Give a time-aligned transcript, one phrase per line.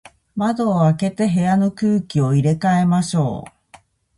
[0.35, 3.77] 窓を開けて、部屋の空気を入れ替えましょう。